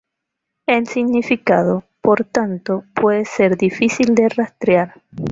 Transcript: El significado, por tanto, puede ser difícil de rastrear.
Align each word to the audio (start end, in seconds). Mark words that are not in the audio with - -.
El 0.65 0.87
significado, 0.87 1.83
por 2.01 2.25
tanto, 2.25 2.85
puede 2.95 3.23
ser 3.23 3.55
difícil 3.55 4.15
de 4.15 4.29
rastrear. 4.29 4.99